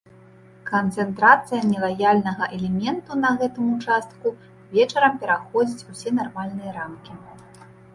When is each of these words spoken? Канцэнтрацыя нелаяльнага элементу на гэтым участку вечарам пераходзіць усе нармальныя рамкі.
Канцэнтрацыя 0.69 1.59
нелаяльнага 1.73 2.49
элементу 2.57 3.19
на 3.23 3.29
гэтым 3.43 3.65
участку 3.77 4.27
вечарам 4.75 5.13
пераходзіць 5.25 5.87
усе 5.95 6.09
нармальныя 6.23 6.71
рамкі. 6.81 7.13